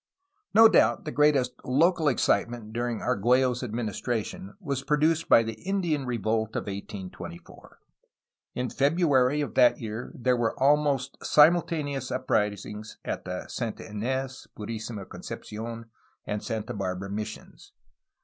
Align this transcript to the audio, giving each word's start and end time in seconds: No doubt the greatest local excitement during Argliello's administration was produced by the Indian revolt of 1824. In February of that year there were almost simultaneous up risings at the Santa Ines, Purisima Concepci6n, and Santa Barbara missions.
No 0.55 0.67
doubt 0.67 1.05
the 1.05 1.11
greatest 1.11 1.51
local 1.63 2.07
excitement 2.07 2.73
during 2.73 3.01
Argliello's 3.01 3.61
administration 3.61 4.55
was 4.59 4.81
produced 4.81 5.29
by 5.29 5.43
the 5.43 5.53
Indian 5.61 6.07
revolt 6.07 6.55
of 6.55 6.63
1824. 6.63 7.77
In 8.55 8.71
February 8.71 9.41
of 9.41 9.53
that 9.53 9.79
year 9.79 10.11
there 10.15 10.35
were 10.35 10.59
almost 10.59 11.23
simultaneous 11.23 12.09
up 12.11 12.31
risings 12.31 12.97
at 13.05 13.25
the 13.25 13.45
Santa 13.45 13.87
Ines, 13.87 14.47
Purisima 14.57 15.05
Concepci6n, 15.05 15.83
and 16.25 16.41
Santa 16.43 16.73
Barbara 16.73 17.11
missions. 17.11 17.71